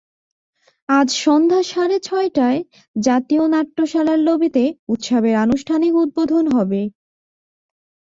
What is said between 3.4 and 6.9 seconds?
নাট্যশালার লবিতে উৎসবের আনুষ্ঠানিক উদ্বোধন হবে।